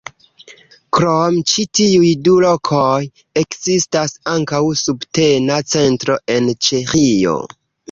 [0.97, 2.95] Krom ĉi tiuj du lokoj,
[3.43, 7.39] ekzistas ankaŭ subtena centro en Ĉeĥio.